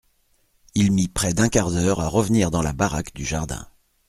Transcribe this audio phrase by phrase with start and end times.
[0.73, 3.67] Il mit près d'un quart d'heure à revenir dans la baraque du jardin.